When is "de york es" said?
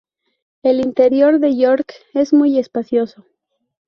1.39-2.33